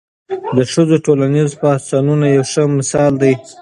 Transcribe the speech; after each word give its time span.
د 0.55 0.57
ښځو 0.71 0.95
ټولنیز 1.05 1.49
پاڅونونه 1.61 2.25
یو 2.35 2.43
ښه 2.51 2.63
مثال 2.77 3.11
دی. 3.21 3.33